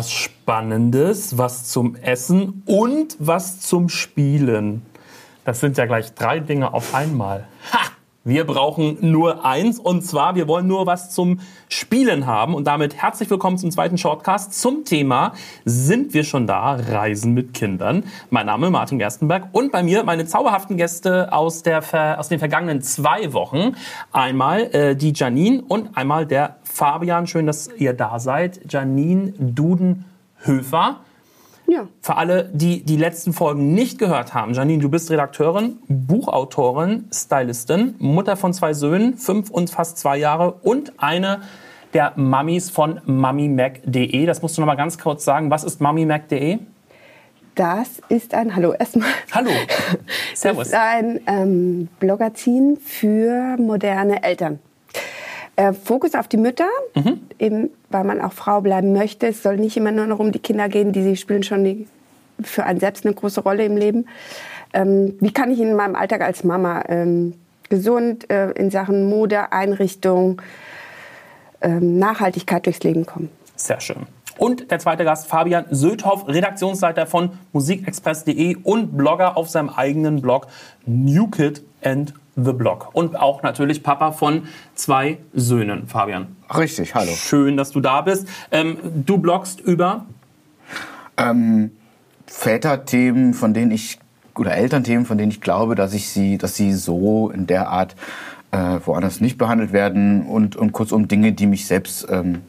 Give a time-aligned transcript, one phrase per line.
[0.00, 4.80] was Spannendes, was zum Essen und was zum Spielen.
[5.44, 7.46] Das sind ja gleich drei Dinge auf einmal.
[7.70, 7.80] Ha!
[8.22, 11.40] Wir brauchen nur eins und zwar, wir wollen nur was zum
[11.70, 15.32] Spielen haben und damit herzlich willkommen zum zweiten Shortcast zum Thema
[15.64, 16.74] Sind wir schon da?
[16.74, 18.04] Reisen mit Kindern.
[18.28, 21.82] Mein Name ist Martin Gerstenberg und bei mir meine zauberhaften Gäste aus, der,
[22.20, 23.74] aus den vergangenen zwei Wochen.
[24.12, 27.26] Einmal äh, die Janine und einmal der Fabian.
[27.26, 28.70] Schön, dass ihr da seid.
[28.70, 31.00] Janine Dudenhöfer.
[31.70, 31.86] Ja.
[32.00, 37.94] Für alle, die die letzten Folgen nicht gehört haben, Janine, du bist Redakteurin, Buchautorin, Stylistin,
[38.00, 41.42] Mutter von zwei Söhnen, fünf und fast zwei Jahre und eine
[41.94, 44.26] der Mummies von mummymac.de.
[44.26, 45.52] Das musst du noch mal ganz kurz sagen.
[45.52, 46.58] Was ist mummymac.de?
[47.54, 49.08] Das ist ein, hallo erstmal.
[49.30, 49.50] Hallo.
[50.34, 50.70] Servus.
[50.70, 54.58] Das ist ein ähm, Blogazin für moderne Eltern.
[55.60, 57.20] Äh, Fokus auf die Mütter, mhm.
[57.38, 59.26] eben weil man auch Frau bleiben möchte.
[59.26, 61.86] Es soll nicht immer nur noch um die Kinder gehen, die sie spielen schon die,
[62.42, 64.06] für einen selbst eine große Rolle im Leben.
[64.72, 67.34] Ähm, wie kann ich in meinem Alltag als Mama ähm,
[67.68, 70.40] gesund äh, in Sachen Mode, Einrichtung,
[71.60, 73.28] ähm, Nachhaltigkeit durchs Leben kommen?
[73.54, 74.06] Sehr schön.
[74.40, 80.46] Und der zweite Gast, Fabian Södhoff, Redaktionsleiter von musikexpress.de und Blogger auf seinem eigenen Blog
[80.86, 82.88] New Kid and The Blog.
[82.94, 86.36] Und auch natürlich Papa von zwei Söhnen, Fabian.
[86.56, 87.12] Richtig, hallo.
[87.12, 88.26] Schön, dass du da bist.
[88.50, 90.06] Ähm, du bloggst über?
[91.18, 91.72] Ähm,
[92.26, 93.98] Väterthemen, von denen ich,
[94.38, 97.94] oder Elternthemen, von denen ich glaube, dass ich sie, dass sie so in der Art
[98.52, 102.40] äh, woanders nicht behandelt werden und, und kurzum Dinge, die mich selbst ähm,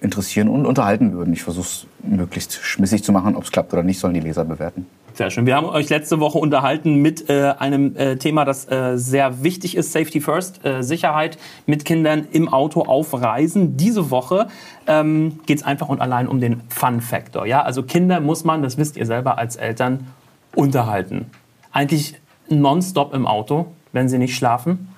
[0.00, 1.32] interessieren und unterhalten würden.
[1.32, 3.36] Ich versuche es möglichst schmissig zu machen.
[3.36, 4.86] Ob es klappt oder nicht, sollen die Leser bewerten.
[5.14, 5.46] Sehr schön.
[5.46, 9.76] Wir haben euch letzte Woche unterhalten mit äh, einem äh, Thema, das äh, sehr wichtig
[9.76, 13.76] ist, Safety First, äh, Sicherheit mit Kindern im Auto auf Reisen.
[13.76, 14.46] Diese Woche
[14.86, 17.46] ähm, geht es einfach und allein um den Fun-Faktor.
[17.46, 17.62] Ja?
[17.62, 20.06] Also Kinder muss man, das wisst ihr selber als Eltern,
[20.54, 21.26] unterhalten.
[21.72, 22.14] Eigentlich
[22.48, 24.88] nonstop im Auto, wenn sie nicht schlafen.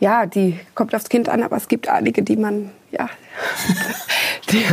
[0.00, 3.08] Ja, die kommt aufs Kind an, aber es gibt einige, die man ja,
[4.50, 4.64] die,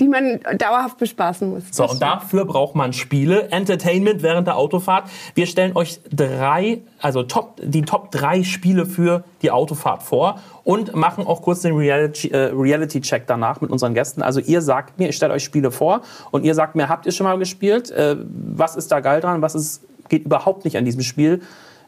[0.00, 1.62] die man dauerhaft bespaßen muss.
[1.70, 5.08] So, und dafür braucht man Spiele, Entertainment während der Autofahrt.
[5.34, 10.96] Wir stellen euch drei, also top, die Top drei Spiele für die Autofahrt vor und
[10.96, 14.22] machen auch kurz den Reality-Check äh, Reality danach mit unseren Gästen.
[14.22, 16.02] Also ihr sagt mir, ich stelle euch Spiele vor
[16.32, 17.92] und ihr sagt mir, habt ihr schon mal gespielt?
[17.92, 19.40] Äh, was ist da geil dran?
[19.40, 21.42] Was ist, geht überhaupt nicht an diesem Spiel?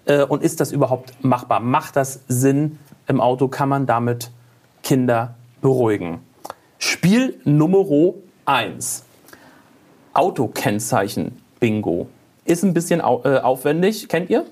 [0.06, 1.60] Äh, und ist das überhaupt machbar?
[1.60, 3.48] Macht das Sinn im Auto?
[3.48, 4.30] Kann man damit
[4.82, 6.20] Kinder beruhigen.
[6.78, 8.14] Spiel Nummer
[8.44, 9.04] 1.
[10.14, 12.08] Autokennzeichen Bingo.
[12.44, 14.08] Ist ein bisschen äh, aufwendig.
[14.08, 14.46] Kennt ihr?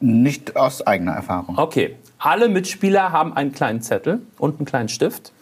[0.00, 1.58] Nicht aus eigener Erfahrung.
[1.58, 1.96] Okay.
[2.18, 5.32] Alle Mitspieler haben einen kleinen Zettel und einen kleinen Stift.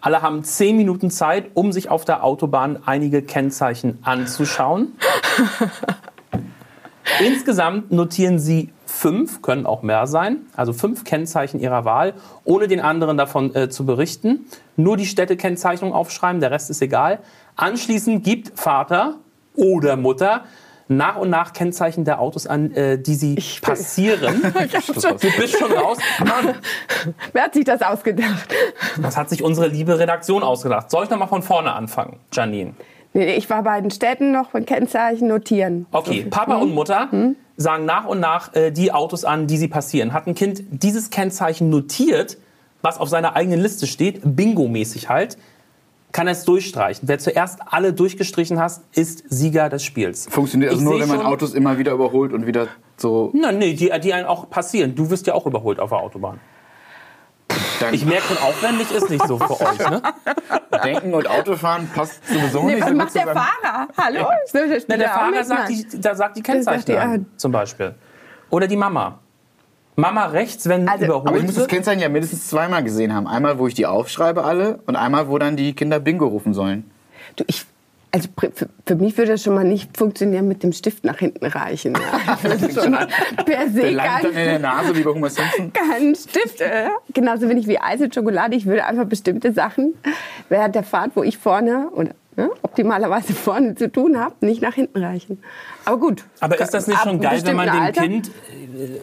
[0.00, 4.92] Alle haben zehn Minuten Zeit, um sich auf der Autobahn einige Kennzeichen anzuschauen.
[7.20, 12.14] Insgesamt notieren Sie fünf, können auch mehr sein, also fünf Kennzeichen Ihrer Wahl,
[12.44, 14.46] ohne den anderen davon äh, zu berichten.
[14.76, 17.20] Nur die Städtekennzeichnung aufschreiben, der Rest ist egal.
[17.56, 19.16] Anschließend gibt Vater
[19.54, 20.44] oder Mutter
[20.88, 24.42] nach und nach Kennzeichen der Autos an, äh, die sie ich passieren.
[24.42, 25.98] du bist schon raus.
[26.18, 26.56] Mann.
[27.32, 28.48] Wer hat sich das ausgedacht?
[29.00, 30.90] Das hat sich unsere liebe Redaktion ausgedacht.
[30.90, 32.74] Soll ich noch mal von vorne anfangen, Janine?
[33.14, 35.86] Nee, ich war bei den Städten noch von Kennzeichen notieren.
[35.92, 37.36] Okay, Papa und Mutter hm?
[37.56, 40.12] sagen nach und nach äh, die Autos an, die sie passieren.
[40.12, 42.38] Hat ein Kind dieses Kennzeichen notiert,
[42.82, 45.38] was auf seiner eigenen Liste steht, bingo-mäßig halt,
[46.10, 47.08] kann er es durchstreichen.
[47.08, 50.26] Wer zuerst alle durchgestrichen hat, ist Sieger des Spiels.
[50.28, 53.30] Funktioniert also nur, wenn man Autos immer wieder überholt und wieder so...
[53.32, 54.94] Nein, nee, die, die einen auch passieren.
[54.94, 56.40] Du wirst ja auch überholt auf der Autobahn.
[57.84, 57.96] Danke.
[57.96, 59.78] Ich merke schon, aufwendig ist nicht so für euch.
[59.90, 60.02] Ne?
[60.82, 62.82] Denken und Autofahren passt sowieso nee, nicht.
[62.82, 63.88] Was so macht der Fahrer?
[63.96, 64.20] Hallo?
[64.52, 64.78] Ja.
[64.88, 67.94] Na, der Fahrer sagt die, da sagt die Kennzeichen sagt an, zum Beispiel.
[68.48, 69.18] Oder die Mama.
[69.96, 73.26] Mama rechts, wenn also, überholt Aber ich muss das Kennzeichen ja mindestens zweimal gesehen haben.
[73.26, 76.90] Einmal, wo ich die aufschreibe alle und einmal, wo dann die Kinder Bingo rufen sollen.
[77.36, 77.66] Du, ich
[78.14, 81.46] also für, für, mich würde das schon mal nicht funktionieren mit dem Stift nach hinten
[81.46, 81.94] reichen.
[81.94, 82.38] Ja.
[82.82, 82.96] schon
[83.44, 85.72] per se der dann in der Nase wie bei Homer Simpson.
[85.72, 86.60] Kein Stift.
[86.60, 88.54] Äh, genauso wenig wie Eis und Schokolade.
[88.54, 89.94] Ich würde einfach bestimmte Sachen
[90.48, 94.74] während der Fahrt, wo ich vorne oder ne, optimalerweise vorne zu tun habe, nicht nach
[94.74, 95.42] hinten reichen.
[95.84, 96.22] Aber gut.
[96.38, 98.02] Aber ist das nicht schon geil, wenn man dem Alter?
[98.02, 98.30] Kind,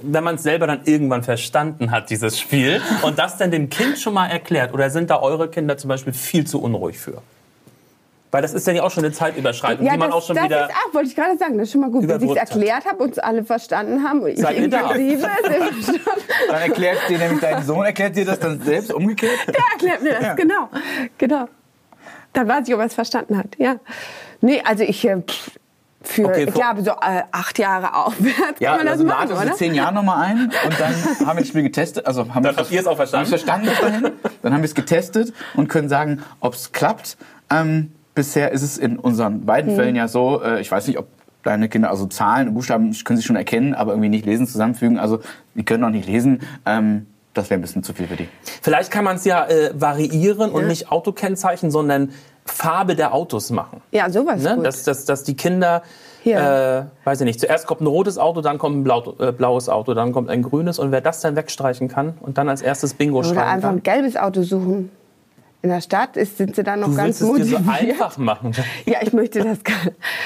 [0.03, 3.99] wenn man es selber dann irgendwann verstanden hat, dieses Spiel, und das dann dem Kind
[3.99, 4.73] schon mal erklärt?
[4.73, 7.21] Oder sind da eure Kinder zum Beispiel viel zu unruhig für?
[8.31, 10.45] Weil das ist ja auch schon eine Zeitüberschreitung, ja, die man das, auch schon das
[10.45, 10.69] wieder.
[10.69, 12.85] Ist auch, wollte ich gerade sagen, das ist schon mal gut, wenn ich es erklärt
[12.85, 14.25] habe, uns alle verstanden haben.
[14.25, 15.27] Ich Seid inklusive.
[16.47, 19.37] dann erklärt dir nämlich dein Sohn, erklärt dir das dann selbst umgekehrt?
[19.47, 20.33] Der erklärt mir das, ja.
[20.35, 20.69] genau.
[21.17, 21.49] genau.
[22.31, 23.57] Dann weiß ich, ob er es verstanden hat.
[23.57, 23.75] Ja.
[24.39, 25.21] Nee, also ich äh,
[26.01, 29.29] für, Okay, ich glaube, so äh, acht Jahre aufwärts Ja, kann man das also machen,
[29.29, 29.51] lade es oder?
[29.51, 30.93] in zehn Jahren nochmal ein und dann
[31.27, 32.05] haben wir das Spiel getestet.
[32.07, 33.25] Also haben Dann wir habt ihr es auch verstanden?
[33.25, 34.31] Haben wir es verstanden bis dahin.
[34.41, 37.17] Dann haben wir es getestet und können sagen, ob es klappt.
[37.51, 41.07] Ähm, bisher ist es in unseren beiden Fällen ja so, äh, ich weiß nicht, ob
[41.43, 44.99] deine Kinder, also Zahlen und Buchstaben können sie schon erkennen, aber irgendwie nicht lesen, zusammenfügen.
[44.99, 45.19] Also
[45.55, 46.41] die können auch nicht lesen.
[46.65, 48.27] Ähm, das wäre ein bisschen zu viel für die.
[48.61, 52.11] Vielleicht kann man es ja äh, variieren und nicht Autokennzeichen, sondern
[52.45, 53.81] Farbe der Autos machen.
[53.91, 54.55] Ja, sowas Ne?
[54.57, 54.65] gut.
[54.65, 55.81] Dass, dass, dass die Kinder,
[56.25, 56.79] Ja.
[56.79, 59.69] äh, weiß ich nicht, zuerst kommt ein rotes Auto, dann kommt ein blau, äh, blaues
[59.69, 62.93] Auto, dann kommt ein grünes und wer das dann wegstreichen kann und dann als erstes
[62.95, 63.77] Bingo oder schreiben einfach kann.
[63.77, 64.91] ein gelbes Auto suchen.
[65.63, 67.91] In der Stadt ist, sind sie dann noch Du ganz willst es dir so motiviert.
[68.01, 68.51] einfach machen.
[68.87, 69.59] Ja, ich möchte das,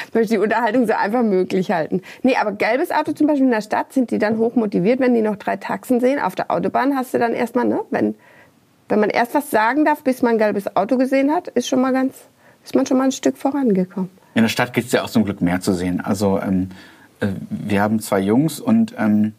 [0.08, 2.02] ich möchte die Unterhaltung so einfach möglich halten.
[2.24, 5.14] Nee, aber gelbes Auto zum Beispiel in der Stadt sind die dann hoch motiviert, wenn
[5.14, 6.20] die noch drei Taxen sehen.
[6.20, 8.16] Auf der Autobahn hast du dann erstmal, ne, wenn,
[8.88, 11.82] wenn man erst was sagen darf, bis man ein gelbes Auto gesehen hat, ist schon
[11.82, 12.16] mal ganz,
[12.64, 14.10] ist man schon mal ein Stück vorangekommen.
[14.36, 16.00] In der Stadt gibt es ja auch zum Glück mehr zu sehen.
[16.00, 16.70] Also ähm,
[17.20, 19.34] äh, wir haben zwei Jungs und ähm,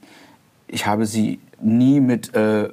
[0.69, 2.69] ich habe sie nie mit äh,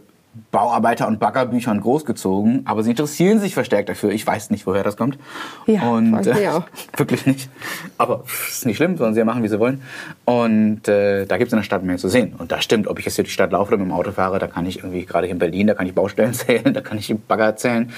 [0.54, 4.12] Bauarbeiter- und Baggerbüchern großgezogen, aber sie interessieren sich verstärkt dafür.
[4.12, 5.18] Ich weiß nicht, woher das kommt.
[5.66, 6.66] Ja, und, ich auch.
[6.98, 7.50] wirklich nicht.
[7.98, 9.82] Aber pff, ist nicht schlimm, sollen sie ja machen, wie sie wollen.
[10.26, 12.36] Und äh, da gibt es in der Stadt mehr zu sehen.
[12.38, 14.38] Und das stimmt, ob ich jetzt durch die Stadt laufe oder mit dem Auto fahre,
[14.38, 17.00] da kann ich irgendwie, gerade hier in Berlin, da kann ich Baustellen zählen, da kann
[17.00, 17.92] ich Bagger zählen.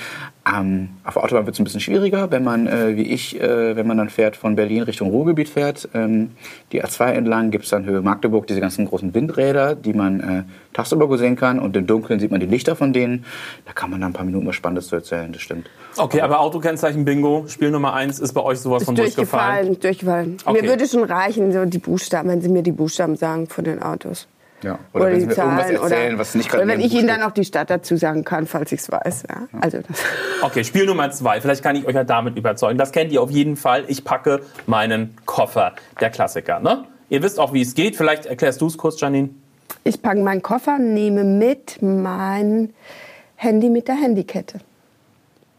[0.50, 3.75] Ähm, auf der Autobahn wird es ein bisschen schwieriger, wenn man, äh, wie ich, äh,
[3.75, 5.90] wenn man dann fährt, von Berlin Richtung Ruhrgebiet fährt.
[5.94, 6.31] Ähm,
[6.72, 10.44] die A2 entlang gibt es dann Höhe Magdeburg diese ganzen großen Windräder, die man äh,
[10.75, 11.60] tagsüber gut sehen kann.
[11.60, 13.25] Und im Dunkeln sieht man die Lichter von denen.
[13.66, 15.69] Da kann man dann ein paar Minuten was Spannendes zu erzählen, das stimmt.
[15.98, 19.80] Okay, aber Autokennzeichen Bingo, Spiel Nummer eins ist bei euch sowas von durchgefallen.
[19.80, 20.38] durchgefallen, durchgefallen.
[20.45, 20.62] Okay.
[20.62, 23.81] Mir würde schon reichen, so die Buchstaben, wenn sie mir die Buchstaben sagen von den
[23.81, 24.27] Autos.
[24.63, 24.80] Ja.
[24.94, 27.31] Oder, wenn sie mir irgendwas erzählen, was nicht gerade oder wenn ich ihnen dann auch
[27.31, 29.24] die Stadt dazu sagen kann, falls ich es weiß.
[29.30, 29.48] Ja.
[29.62, 30.01] Also das.
[30.42, 31.39] Okay, Spiel Nummer zwei.
[31.39, 32.77] Vielleicht kann ich euch ja damit überzeugen.
[32.77, 33.83] Das kennt ihr auf jeden Fall.
[33.88, 35.74] Ich packe meinen Koffer.
[36.00, 36.86] Der Klassiker, ne?
[37.10, 37.95] Ihr wisst auch, wie es geht.
[37.95, 39.30] Vielleicht erklärst du es kurz, Janine.
[39.88, 42.74] Ich packe meinen Koffer, nehme mit mein
[43.36, 44.60] Handy mit der Handykette.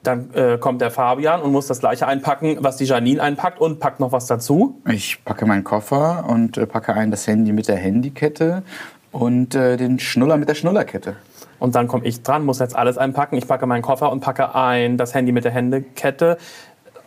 [0.02, 3.78] Dann äh, kommt der Fabian und muss das gleiche einpacken, was die Janine einpackt und
[3.78, 4.82] packt noch was dazu.
[4.90, 8.64] Ich packe meinen Koffer und äh, packe ein das Handy mit der Handykette
[9.12, 11.14] und äh, den Schnuller mit der Schnullerkette.
[11.60, 13.36] Und dann komme ich dran, muss jetzt alles einpacken.
[13.36, 16.36] Ich packe meinen Koffer und packe ein das Handy mit der Händekette.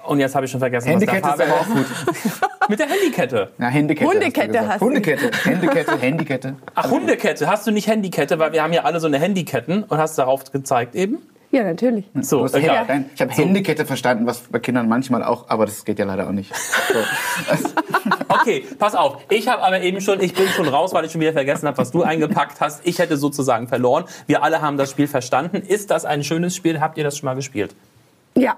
[0.09, 2.50] Und jetzt habe ich schon vergessen, Handykette was ist der aber Fabian auch gut.
[2.69, 3.50] Mit der Handykette.
[3.57, 4.09] Na, Hundekette.
[4.11, 4.85] Hundekette hast hast du.
[4.85, 6.56] Hundekette, Handykette, Handykette.
[6.75, 7.47] Ach, Hundekette.
[7.47, 8.39] Hast du nicht Handykette?
[8.39, 11.19] Weil wir haben ja alle so eine Handyketten und hast darauf gezeigt eben.
[11.51, 12.06] Ja, natürlich.
[12.21, 12.47] So.
[12.47, 16.06] Handy- Nein, ich habe Handykette verstanden, was bei Kindern manchmal auch, aber das geht ja
[16.06, 16.51] leider auch nicht.
[16.56, 17.00] So.
[18.27, 19.17] Okay, pass auf.
[19.29, 21.77] Ich habe aber eben schon, ich bin schon raus, weil ich schon wieder vergessen habe,
[21.79, 22.85] was du eingepackt hast.
[22.88, 24.06] Ich hätte sozusagen verloren.
[24.27, 25.57] Wir alle haben das Spiel verstanden.
[25.57, 26.79] Ist das ein schönes Spiel?
[26.79, 27.75] Habt ihr das schon mal gespielt?
[28.35, 28.56] Ja.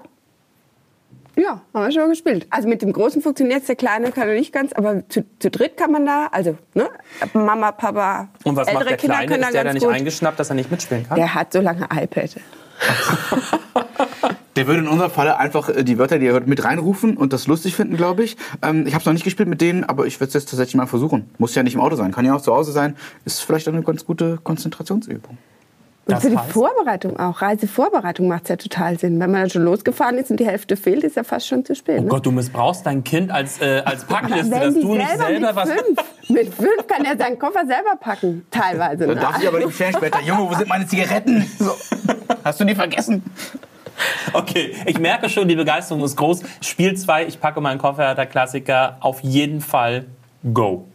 [1.36, 2.46] Ja, haben wir schon mal gespielt.
[2.50, 5.76] Also mit dem Großen funktioniert der Kleine kann er nicht ganz, aber zu, zu dritt
[5.76, 6.90] kann man da, also ne,
[7.32, 9.30] Mama, Papa, Und was ältere macht der Kinder Kleine?
[9.32, 9.94] können Ist der da da nicht gut.
[9.94, 11.16] eingeschnappt, dass er nicht mitspielen kann?
[11.16, 12.36] Der hat so lange iPad.
[14.56, 17.32] Der würde in unserem Falle einfach äh, die Wörter, die er hört, mit reinrufen und
[17.32, 18.36] das lustig finden, glaube ich.
[18.60, 20.74] Ähm, ich habe es noch nicht gespielt mit denen, aber ich würde es jetzt tatsächlich
[20.74, 21.30] mal versuchen.
[21.38, 22.94] Muss ja nicht im Auto sein, kann ja auch zu Hause sein.
[23.24, 25.38] Ist vielleicht eine ganz gute Konzentrationsübung.
[26.04, 26.50] Und Das für die heißt?
[26.50, 29.20] Vorbereitung auch, Reisevorbereitung macht es ja total Sinn.
[29.20, 31.76] Wenn man dann schon losgefahren ist und die Hälfte fehlt, ist ja fast schon zu
[31.76, 31.98] spät.
[32.00, 32.08] Oh ne?
[32.08, 35.56] Gott, du missbrauchst dein Kind als, äh, als Packliste, Wenn dass du nicht selber mit
[35.56, 35.70] was...
[35.70, 39.06] fünf, mit fünf kann er seinen Koffer selber packen, teilweise.
[39.06, 39.20] Da ne?
[39.20, 40.20] darf ich aber nicht später.
[40.22, 41.48] Junge, wo sind meine Zigaretten?
[41.58, 41.70] So.
[42.42, 43.22] Hast du die vergessen?
[44.32, 46.42] Okay, ich merke schon, die Begeisterung ist groß.
[46.62, 50.06] Spiel 2, ich packe meinen Koffer, der Klassiker, auf jeden Fall
[50.52, 50.88] go.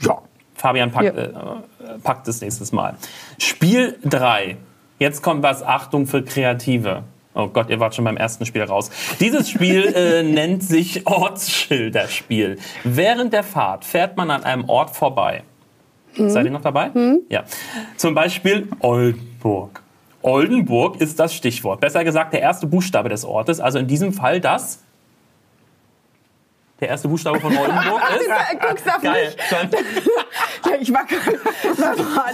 [0.00, 0.22] Ja.
[0.60, 1.22] Fabian packt, Ja.
[1.22, 2.94] äh, packt es nächstes Mal.
[3.38, 4.56] Spiel 3.
[4.98, 7.04] Jetzt kommt was, Achtung für Kreative.
[7.32, 8.90] Oh Gott, ihr wart schon beim ersten Spiel raus.
[9.20, 12.58] Dieses Spiel äh, nennt sich Ortsschilderspiel.
[12.84, 15.44] Während der Fahrt fährt man an einem Ort vorbei.
[16.16, 16.90] Seid ihr noch dabei?
[17.28, 17.44] Ja.
[17.96, 19.80] Zum Beispiel Oldenburg.
[20.22, 21.80] Oldenburg ist das Stichwort.
[21.80, 23.60] Besser gesagt, der erste Buchstabe des Ortes.
[23.60, 24.80] Also in diesem Fall das.
[26.80, 28.28] Der erste Buchstabe von Oldenburg ist.
[28.60, 29.34] Du guckst auf Geil.
[29.36, 29.70] mich.
[30.80, 31.38] Ich war gerade.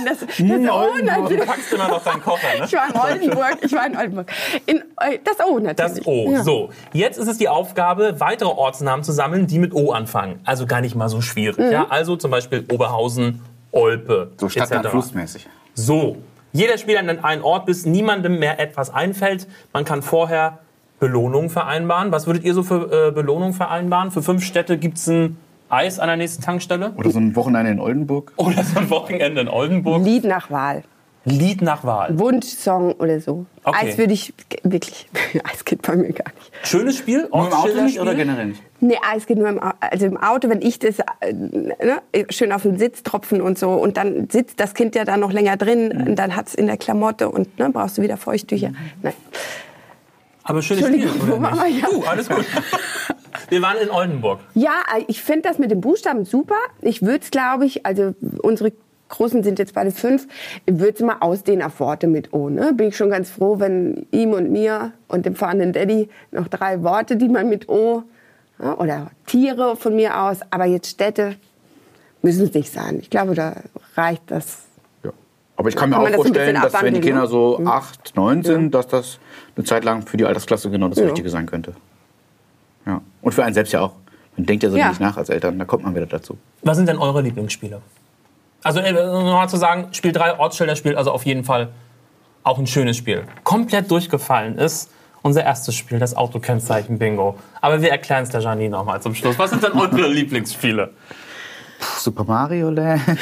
[0.05, 1.47] Das, das O Du natürlich.
[1.47, 2.65] packst immer noch deinen Koffer, ne?
[2.65, 3.59] Ich war in Oldenburg.
[3.63, 4.33] Ich war in Oldenburg.
[4.67, 5.77] In, äh, das O natürlich.
[5.77, 6.31] Das O.
[6.31, 6.43] Ja.
[6.43, 10.41] So, jetzt ist es die Aufgabe, weitere Ortsnamen zu sammeln, die mit O anfangen.
[10.45, 11.59] Also gar nicht mal so schwierig.
[11.59, 11.73] Mhm.
[11.73, 11.87] Ja?
[11.89, 13.43] Also zum Beispiel Oberhausen,
[13.73, 14.33] Olpe.
[14.39, 14.53] So etc.
[14.57, 15.49] Stadtland-Flussmäßig.
[15.75, 16.17] So,
[16.53, 19.47] jeder Spieler nennt einen Ort, bis niemandem mehr etwas einfällt.
[19.73, 20.61] Man kann vorher
[20.99, 22.13] Belohnungen vereinbaren.
[22.13, 24.11] Was würdet ihr so für äh, Belohnungen vereinbaren?
[24.11, 25.37] Für fünf Städte gibt es ein
[25.69, 26.93] Eis an der nächsten Tankstelle?
[26.97, 28.33] Oder so ein Wochenende in Oldenburg.
[28.37, 30.05] Oder so ein Wochenende in Oldenburg?
[30.05, 30.83] Lied nach Wahl.
[31.29, 32.17] Lied nach Wahl.
[32.17, 33.47] Wunschsong oder so.
[33.65, 33.89] Okay.
[33.89, 34.33] Eis würde ich
[34.63, 35.09] wirklich.
[35.45, 36.53] Eis geht bei mir gar nicht.
[36.63, 37.29] Schönes Spiel?
[37.33, 38.63] Nur im Auto nicht oder generell nicht?
[38.79, 41.75] Nee, Eis geht nur im, also im Auto, wenn ich das äh, ne,
[42.31, 45.33] schön auf den Sitz tropfen und so und dann sitzt das Kind ja da noch
[45.33, 46.07] länger drin Mhm.
[46.11, 48.71] und dann hat es in der Klamotte und ne, brauchst du wieder Feuchttücher.
[49.03, 49.15] Nein.
[50.47, 51.83] Aber schönes Spiel, oder wo waren nicht?
[51.83, 51.91] wir?
[51.91, 52.45] Du, alles gut.
[53.49, 54.41] Wir waren in Oldenburg.
[54.55, 56.57] Ja, ich finde das mit den Buchstaben super.
[56.81, 58.73] Ich würde es, glaube ich, also unsere
[59.09, 60.27] Großen sind jetzt beide fünf,
[60.65, 62.49] ich würde es mal ausdehnen auf Worte mit O.
[62.49, 62.73] Ne?
[62.73, 66.83] Bin ich schon ganz froh, wenn ihm und mir und dem fahrenden Daddy noch drei
[66.83, 68.03] Worte, die man mit O,
[68.59, 71.37] ja, oder Tiere von mir aus, aber jetzt Städte
[72.23, 72.99] müssen es nicht sein.
[73.01, 73.55] Ich glaube, da
[73.95, 74.66] reicht das.
[75.57, 75.59] Ja.
[75.59, 77.27] Aber ich kann mir Kann auch vorstellen, dass wenn die Kinder ne?
[77.29, 79.19] so acht, neun sind, dass das
[79.57, 81.05] eine Zeit lang für die Altersklasse genau das Ja.
[81.07, 81.73] Richtige sein könnte.
[82.85, 83.01] Ja.
[83.23, 83.93] Und für einen selbst ja auch.
[84.37, 84.91] Man denkt ja so Ja.
[84.91, 86.37] nicht nach als Eltern, da kommt man wieder dazu.
[86.63, 87.81] Was sind denn eure Lieblingsspiele?
[88.63, 91.69] Also, äh, nochmal zu sagen, Spiel 3, Ortsschilderspiel, also auf jeden Fall
[92.43, 93.25] auch ein schönes Spiel.
[93.45, 94.91] Komplett durchgefallen ist
[95.23, 97.37] unser erstes Spiel, das Autokennzeichen Bingo.
[97.61, 99.39] Aber wir erklären es der Janine nochmal zum Schluss.
[99.39, 100.91] Was sind denn eure Lieblingsspiele?
[101.99, 103.01] Super Mario Land.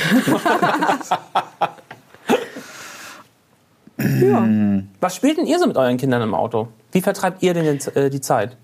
[5.01, 6.69] Was spielt denn ihr so mit euren Kindern im Auto?
[6.93, 8.57] Wie vertreibt ihr denn jetzt, äh, die Zeit?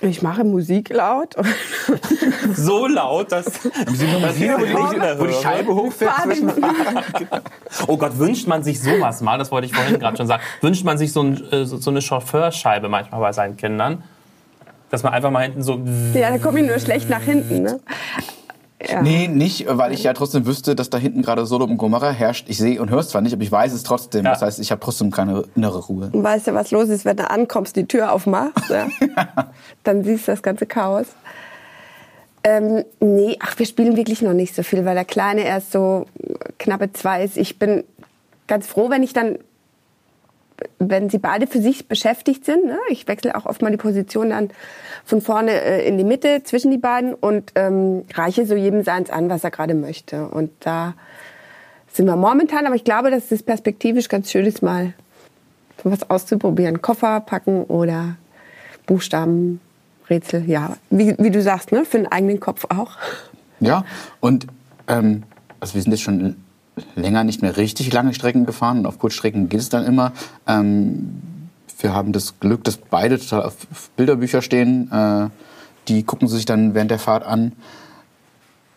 [0.00, 1.36] Ich mache Musik laut.
[2.54, 3.64] So laut, dass.
[3.64, 6.50] wo, die, wo die Scheibe hochfährt zwischen
[7.86, 10.84] Oh Gott, wünscht man sich sowas mal, das wollte ich vorhin gerade schon sagen, wünscht
[10.84, 14.02] man sich so, ein, äh, so eine Chauffeurscheibe manchmal bei seinen Kindern?
[14.90, 15.80] Dass man einfach mal hinten so.
[16.14, 17.62] ja, da komme ich nur schlecht nach hinten.
[17.62, 17.80] Ne?
[18.88, 19.02] Ja.
[19.02, 22.48] Nee, nicht, weil ich ja trotzdem wüsste, dass da hinten gerade Sodom und Gomorra herrscht.
[22.48, 24.24] Ich sehe und höre es zwar nicht, aber ich weiß es trotzdem.
[24.24, 24.32] Ja.
[24.32, 26.10] Das heißt, ich habe trotzdem keine innere Ruhe.
[26.12, 28.52] Und weißt du, was los ist, wenn du ankommst, die Tür aufmachst?
[28.72, 28.88] Ja?
[29.84, 31.06] Dann siehst du das ganze Chaos.
[32.44, 36.06] Ähm, nee, ach, wir spielen wirklich noch nicht so viel, weil der Kleine erst so
[36.58, 37.36] knappe zwei ist.
[37.36, 37.84] Ich bin
[38.46, 39.38] ganz froh, wenn ich dann,
[40.78, 42.66] wenn sie beide für sich beschäftigt sind.
[42.66, 42.78] Ne?
[42.88, 44.50] Ich wechsle auch oft mal die Position dann
[45.04, 49.10] von vorne äh, in die Mitte zwischen die beiden und ähm, reiche so jedem seins
[49.10, 50.28] an, was er gerade möchte.
[50.28, 50.94] Und da
[51.92, 54.94] sind wir momentan, aber ich glaube, dass es perspektivisch ganz schön ist, mal
[55.84, 56.80] was auszuprobieren.
[56.80, 58.16] Koffer packen oder
[58.86, 59.60] Buchstaben,
[60.08, 60.76] Rätsel, ja.
[60.90, 61.84] Wie, wie du sagst, ne?
[61.84, 62.96] für den eigenen Kopf auch.
[63.60, 63.84] Ja,
[64.20, 64.46] und
[64.88, 65.22] ähm,
[65.60, 66.41] also wir sind jetzt schon
[66.94, 70.12] länger nicht mehr richtig lange Strecken gefahren und auf Kurzstrecken geht es dann immer.
[70.46, 71.20] Ähm,
[71.78, 73.56] wir haben das Glück, dass beide total auf
[73.96, 74.90] Bilderbücher stehen.
[74.90, 75.28] Äh,
[75.88, 77.52] die gucken sie sich dann während der Fahrt an.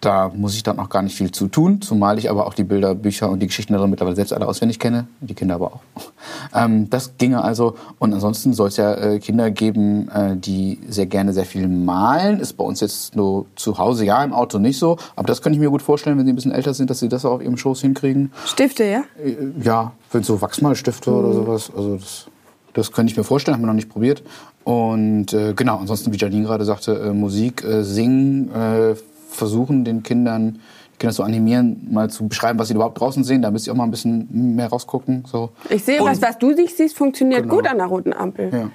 [0.05, 2.63] Da muss ich dann auch gar nicht viel zu tun, zumal ich aber auch die
[2.63, 5.79] Bilderbücher und die Geschichten darin mittlerweile selbst alle auswendig kenne, die Kinder aber auch.
[6.53, 7.75] Ähm, das ginge also.
[8.00, 12.39] Und ansonsten soll es ja äh, Kinder geben, äh, die sehr gerne sehr viel malen.
[12.39, 14.97] Ist bei uns jetzt nur zu Hause, ja, im Auto nicht so.
[15.15, 17.09] Aber das könnte ich mir gut vorstellen, wenn sie ein bisschen älter sind, dass sie
[17.09, 18.31] das auch auf ihrem Schoß hinkriegen.
[18.45, 19.03] Stifte, ja?
[19.21, 21.71] Äh, Ja, für so Wachsmalstifte oder sowas.
[21.75, 22.27] Also das,
[22.74, 24.24] das könnte ich mir vorstellen, haben wir noch nicht probiert.
[24.63, 28.95] Und äh, genau, ansonsten, wie Janine gerade sagte, äh, Musik, äh, singen, äh,
[29.29, 30.60] versuchen den Kindern,
[30.94, 33.75] die Kinder zu animieren, mal zu beschreiben, was sie überhaupt draußen sehen, damit sie auch
[33.75, 35.24] mal ein bisschen mehr rausgucken.
[35.27, 35.50] So.
[35.70, 37.55] Ich sehe, Und- was, was du nicht siehst, funktioniert Genau.
[37.55, 38.50] gut an der roten Ampel.
[38.51, 38.70] Ja,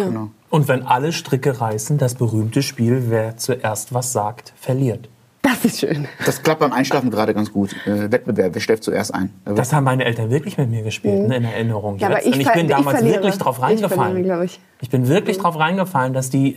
[0.00, 0.06] Ja.
[0.08, 0.30] genau.
[0.50, 5.08] Und wenn alle Stricke reißen, das berühmte Spiel, wer zuerst was sagt, verliert.
[5.42, 6.06] Das ist schön.
[6.26, 7.74] Das klappt beim Einschlafen gerade ganz gut.
[7.86, 9.30] Äh, Wettbewerb, wer schläft zuerst ein?
[9.44, 11.94] Das haben meine Eltern wirklich mit mir gespielt, ne, in Erinnerung.
[11.94, 12.00] Mhm.
[12.00, 13.16] Ja, aber ich Und ich bin ich damals verliere.
[13.22, 14.42] wirklich drauf Ich verliere, reingefallen.
[14.44, 14.60] ich.
[14.80, 16.54] Ich bin wirklich drauf reingefallen, dass die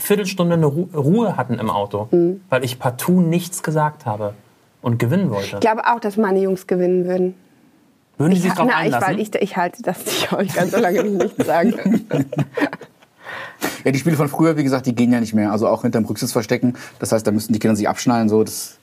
[0.00, 2.40] Viertelstunde eine Ru Ruhe hatten im Auto, Mhm.
[2.48, 4.34] weil ich partout nichts gesagt habe
[4.82, 5.54] und gewinnen wollte.
[5.56, 7.34] Ich glaube auch, dass meine Jungs gewinnen würden.
[8.18, 9.08] Würden die sich drauf Na, ich, einlassen?
[9.08, 10.42] weil ich, ich halte das nicht aus.
[10.42, 12.06] Ich kann so lange nichts sagen.
[13.84, 15.52] Ja, die Spiele von früher, wie gesagt, die gehen ja nicht mehr.
[15.52, 16.74] Also auch hinterm Rücksitz verstecken.
[16.98, 18.28] Das heißt, da müssten die Kinder sich abschnallen.
[18.28, 18.78] So, das,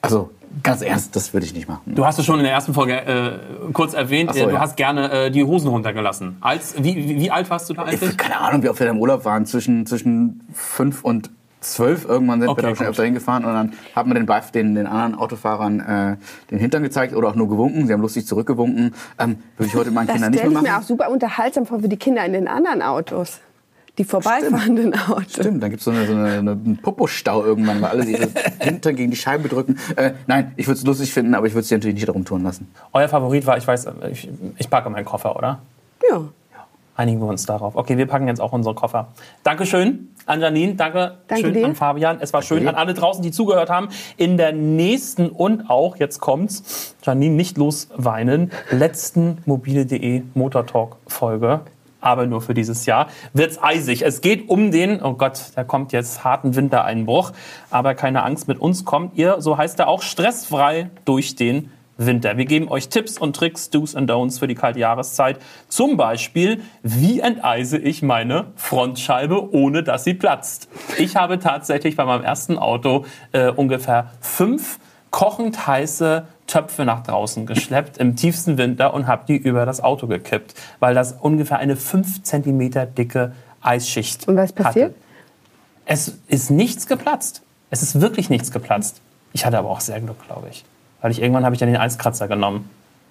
[0.00, 0.30] also
[0.62, 1.94] ganz ernst, das würde ich nicht machen.
[1.94, 4.60] Du hast es schon in der ersten Folge äh, kurz erwähnt, so, äh, du ja.
[4.60, 6.36] hast gerne äh, die Hosen runtergelassen.
[6.40, 8.16] Als, wie, wie, wie alt warst du da eigentlich?
[8.16, 9.46] Keine Ahnung, wie oft wir da im Urlaub waren.
[9.46, 13.44] Zwischen, zwischen fünf und zwölf irgendwann sind Okay, wir da schon öfter hingefahren.
[13.44, 16.16] Und dann hat man den, den, den anderen Autofahrern äh,
[16.50, 17.86] den Hintern gezeigt oder auch nur gewunken.
[17.86, 18.94] Sie haben lustig zurückgewunken.
[19.18, 20.76] Ähm, würde ich heute meinen Das Kindern nicht stelle mehr ich machen.
[20.76, 23.40] mir auch super unterhaltsam vor für die Kinder in den anderen Autos.
[23.98, 25.32] Die vorbeifahrenden Autos.
[25.32, 28.28] Stimmt, dann gibt es so, eine, so eine, eine, einen Popostau irgendwann, weil alle ihre
[28.60, 29.76] Hintern gegen die Scheibe drücken.
[29.96, 32.44] Äh, nein, ich würde es lustig finden, aber ich würde es natürlich nicht darum tun
[32.44, 32.72] lassen.
[32.92, 35.58] Euer Favorit war, ich weiß, äh, ich, ich packe meinen Koffer, oder?
[36.08, 36.22] Ja.
[36.94, 37.76] Einigen wir uns darauf.
[37.76, 39.08] Okay, wir packen jetzt auch unsere Koffer.
[39.44, 41.66] Dankeschön an Janine, danke, Danke schön dir.
[41.66, 42.18] an Fabian.
[42.20, 42.70] Es war schön dir.
[42.70, 43.88] an alle draußen, die zugehört haben.
[44.16, 51.60] In der nächsten und auch, jetzt kommt's, Janine, nicht losweinen, letzten mobile.de Motortalk-Folge,
[52.00, 54.02] aber nur für dieses Jahr, wird's eisig.
[54.02, 57.32] Es geht um den, oh Gott, da kommt jetzt harten Wintereinbruch,
[57.70, 62.36] aber keine Angst, mit uns kommt ihr, so heißt er auch, stressfrei durch den Winter.
[62.36, 65.40] Wir geben euch Tipps und Tricks, Do's und Don'ts für die kalte Jahreszeit.
[65.68, 70.68] Zum Beispiel, wie enteise ich meine Frontscheibe, ohne dass sie platzt.
[70.96, 74.78] Ich habe tatsächlich bei meinem ersten Auto äh, ungefähr fünf
[75.10, 80.08] kochend heiße Töpfe nach draußen geschleppt im tiefsten Winter und habe die über das Auto
[80.08, 84.90] gekippt, weil das ungefähr eine 5 cm dicke Eisschicht Und was passiert?
[84.90, 84.98] Hatte.
[85.86, 87.42] Es ist nichts geplatzt.
[87.70, 89.00] Es ist wirklich nichts geplatzt.
[89.32, 90.64] Ich hatte aber auch sehr Glück, glaube ich.
[91.00, 92.68] Weil ich irgendwann habe ich dann den Eiskratzer genommen.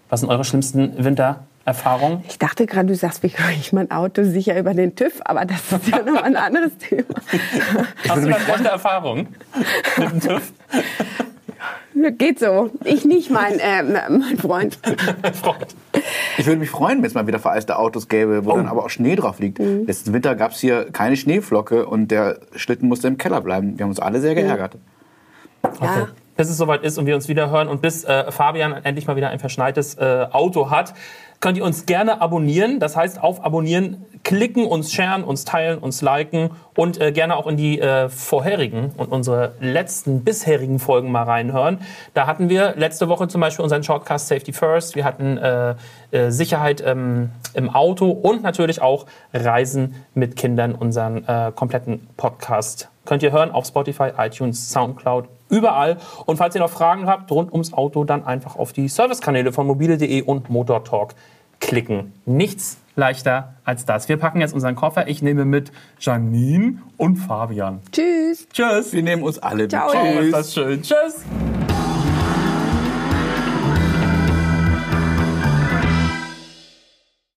[0.09, 2.23] Was sind eure schlimmsten Wintererfahrungen?
[2.27, 5.45] Ich dachte gerade, du sagst, wie kriege ich mein Auto sicher über den TÜV, aber
[5.45, 7.03] das ist ja noch ein anderes Thema.
[8.07, 9.35] Hast du da schlechte Erfahrungen
[9.97, 10.53] mit dem TÜV?
[12.17, 12.71] Geht so.
[12.83, 14.79] Ich nicht, mein, äh, mein Freund.
[15.33, 15.75] Freund.
[16.37, 18.89] Ich würde mich freuen, wenn es mal wieder vereiste Autos gäbe, wo dann aber auch
[18.89, 19.59] Schnee drauf liegt.
[19.59, 23.77] Letzten Winter gab es hier keine Schneeflocke und der Schlitten musste im Keller bleiben.
[23.77, 24.77] Wir haben uns alle sehr geärgert.
[25.61, 26.05] Okay.
[26.35, 29.15] Bis es soweit ist und wir uns wieder hören und bis äh, Fabian endlich mal
[29.15, 30.93] wieder ein verschneites äh, Auto hat,
[31.39, 32.79] könnt ihr uns gerne abonnieren.
[32.79, 37.47] Das heißt, auf Abonnieren klicken, uns sharen, uns teilen, uns liken und äh, gerne auch
[37.47, 41.79] in die äh, vorherigen und unsere letzten bisherigen Folgen mal reinhören.
[42.13, 44.95] Da hatten wir letzte Woche zum Beispiel unseren Shortcast Safety First.
[44.95, 45.75] Wir hatten äh,
[46.11, 52.89] äh, Sicherheit ähm, im Auto und natürlich auch Reisen mit Kindern, unseren äh, kompletten Podcast.
[53.05, 55.97] Könnt ihr hören auf Spotify, iTunes, Soundcloud, überall.
[56.25, 59.67] Und falls ihr noch Fragen habt rund ums Auto, dann einfach auf die Servicekanäle von
[59.67, 61.15] mobile.de und Motor Talk
[61.59, 62.13] klicken.
[62.25, 64.09] Nichts leichter als das.
[64.09, 65.07] Wir packen jetzt unseren Koffer.
[65.07, 67.81] Ich nehme mit Janine und Fabian.
[67.91, 68.47] Tschüss.
[68.51, 68.93] Tschüss.
[68.93, 69.71] Wir nehmen uns alle mit.
[69.71, 69.91] Ciao.
[69.93, 70.81] Oh, ist das schön.
[70.81, 71.25] Tschüss.